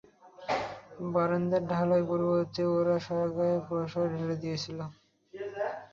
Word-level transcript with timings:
বারান্দায় 1.13 1.63
ঢালার 1.71 2.03
পরিবর্তে 2.09 2.61
ওর 2.71 2.87
সারা 3.05 3.27
গায়ে 3.35 3.57
প্রসাদ 3.67 4.07
ঢেলে 4.13 4.35
দিয়েছিস। 4.41 4.77